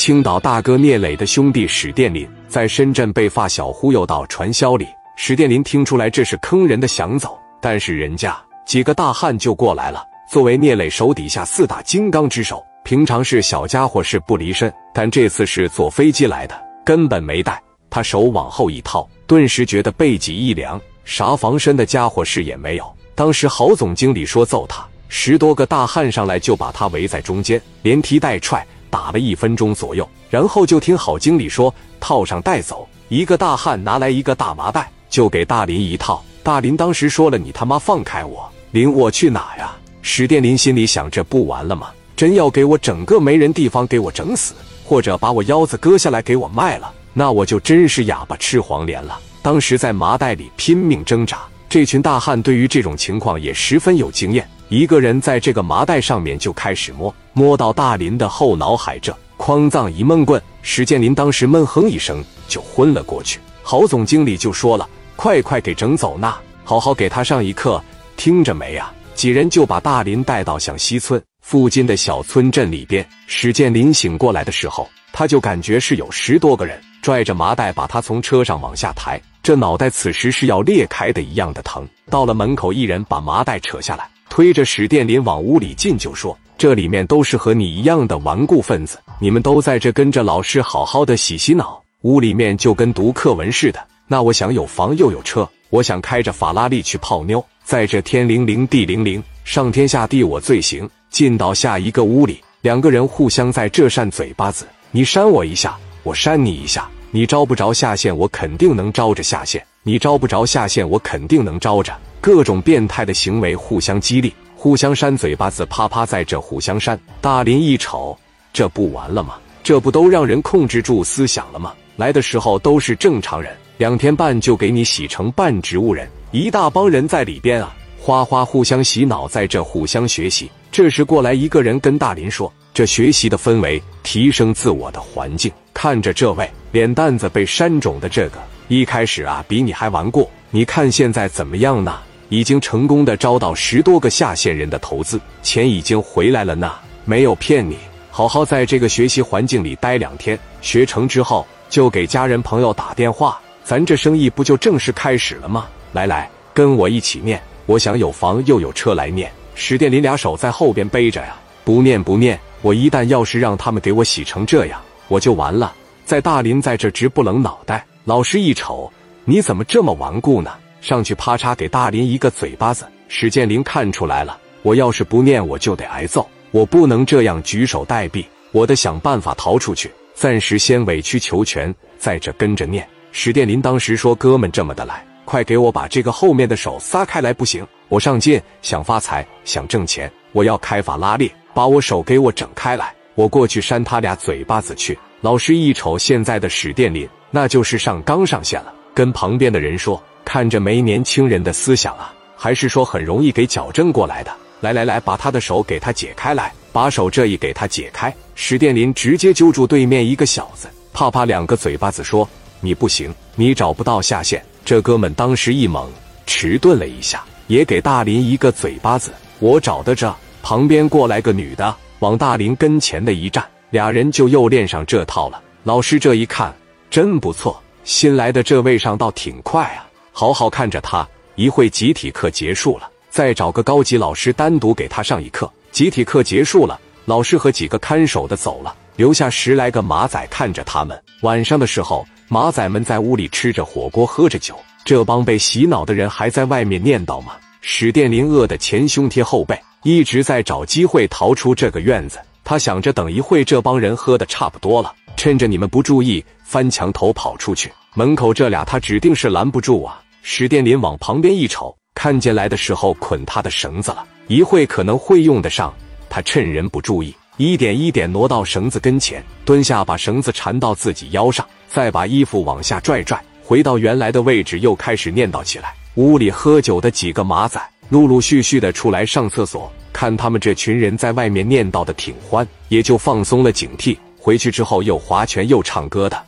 [0.00, 8.34] 青岛大哥聂磊的兄弟史殿林在深圳被发小忽悠到传销里，史殿林听出来这是坑人的，想走，但是人家
[8.64, 10.02] 几个大汉就过来了。
[10.26, 17.62] 作为聂磊手底下四大金刚之首，平常是小家伙是不离身，但这次是坐飞机来的，根本没带。
[17.90, 22.96] 他手往后一掏，顿时觉得背脊一凉，啥防身的家伙事也没有。
[23.14, 28.66] 当时郝总经理说揍他，十多个大汉上来就把他围在中间，连踢带踹。
[28.90, 32.86] 打了一分钟左右，然后就听郝经理说套上带走。
[33.08, 36.22] 一个大汉拿来一个大麻袋，就给大林一套。
[36.42, 41.88] 大林当时说了：“你他妈放开我，领我去哪呀？”史殿林心里想：这不完了吗？
[42.16, 49.18] 真要给我整个没人地方给我整死，或者把我腰子割下来给我卖了，那我就真是哑巴吃黄连了。
[49.42, 51.38] 当时在麻袋里拼命挣扎，
[51.70, 54.44] 这群大汉对于这种情况也十分有经验。
[54.68, 63.38] 一个人在这个麻袋上面就开始摸，摸到大林的后脑海这，哐当一闷棍，史建林当时闷哼一声就昏了过去。
[63.62, 67.80] 郝总经理就说了：“快快给整走呐，好好给他上一课，
[68.16, 73.04] 听着没啊？”几人就把大林带到向西村附近的小村镇里边。
[73.26, 81.84] 史建林醒过来的时候，他就感觉是有十多个人拽着麻袋把他从车上往下抬，这脑袋此时是要裂开的一样的疼。
[82.08, 84.08] 到了门口，一人把麻袋扯下来。
[84.28, 91.82] 推着史殿林往屋里进，就说：“这里面都是和你一样的顽固分子，你们都在这跟着老师好好的洗洗脑。
[92.02, 93.84] 屋里面就跟读课文似的。
[94.06, 100.88] 那我想有房又有车，我想开着法拉利去泡妞，在这天灵灵地灵灵，上天下地我最行。
[101.10, 116.98] 进到下一个屋里，两个人互相在这扇嘴巴子，你扇我一下，我扇你一下，你招不着下线，我肯定能招着下线；你招不着下线，我肯定能招着。”各种变态的行为互相激励，互相扇嘴巴子，啪啪在这互相扇。
[117.20, 118.16] 大林一瞅，
[118.52, 119.36] 这不完了吗？
[119.62, 121.72] 这不都让人控制住思想了吗？
[121.96, 130.50] 来的时候都是正常人，两天半就给你洗成半植物人，一大帮人在里边啊，花花互相洗脑，在这互相学习。
[130.72, 135.52] 这时过来一个人跟大林说：“这学习的氛围，提升自我的环境。
[135.74, 138.38] 看着这位脸蛋子被扇肿的这个，
[138.68, 141.98] 一开始啊比你还顽固，你看现在怎么样呢？”
[142.30, 146.72] 已经成功的招到十多个下线人的投资，钱已经回来了呢。
[147.04, 147.76] 没有骗你，
[148.08, 155.66] 好好在这个学习环境里待两天，学成之后就给家人朋友打电话，咱这生意不就正式开始了吗？
[155.92, 159.30] 来来，跟我一起念，我想有房又有车来念。
[159.54, 165.74] 史殿林俩手在后边背着呀，不念不念，我一旦要是让他们给我洗成这样，我就完了。
[166.04, 168.90] 在大林在这直不冷脑袋，老师一瞅，
[169.24, 170.50] 你怎么这么顽固呢？
[170.80, 182.86] 上去啪嚓给大林一个嘴巴子，史建林看出来了，我要是不念，我就得挨揍，我不能这样举手待毙，我得想办法逃出去，暂时先委曲求全，在这跟着念。
[183.12, 200.02] 史殿林当时说：“哥们，这么的来，快给我把这个后面的手撒开来，不行，我上进，想发财，想挣钱，我要开法拉利，把我手给我整开来，我过去扇他俩嘴巴子去。”老师一瞅现在的史殿林，那就是上纲上线了，跟旁边的人说。
[200.24, 204.32] 看着没年轻人的思想啊，还是说很容易给矫正过来的。
[204.60, 208.12] 来来来，把他的手给他解开来，把手这一给他解开。
[208.34, 212.28] 史殿林直接揪住对面一个小子，啪啪两个嘴巴子说
[212.60, 215.86] ：“你不行，你找不到下线。”这哥们当时一懵，
[216.26, 219.10] 迟钝了一下，也给大林一个嘴巴子。
[219.38, 225.40] 我找的这旁边过来个女的，往大林跟前的一站，俩人就又练上这套了。
[225.64, 226.54] 老师这一看，
[226.88, 229.86] 真不错，新来的这位上道挺快啊。
[230.12, 235.50] 好好看着他，一会集体课结束了，再找个高级老师单独给他上一课。
[235.72, 241.00] 集体课结束了，老师和几个看守的走了，留下十来个马仔看着他们。
[241.22, 244.56] 晚上的时候，马仔们在屋里吃着火锅，喝着酒。
[244.84, 247.32] 这帮被洗脑的人还在外面念叨吗？
[247.60, 252.20] 史殿林饿得前胸贴后背，一直在找机会逃出这个院子。
[252.44, 257.68] 他想着，等一会这帮人喝的差不多了，趁着你们不注意，翻墙头跑出去。
[257.94, 260.00] 门口这俩他指定是拦不住啊！
[260.22, 265.74] 史殿林往旁边一瞅，看见来的时候捆他的绳子了，一会可能会用得上。
[266.08, 275.72] 他趁人不注意，一点一点挪到绳子跟前，蹲下把绳子缠到自己腰上，再把衣服往下拽拽，回到原来的位置，又开始念叨起来。
[275.94, 283.96] 屋里喝酒的几个马仔陆陆续续的出来上厕所，看他们这群人在外面念叨的挺欢，也就放松了警惕。
[284.18, 286.20] 回去之后又划拳又唱歌的。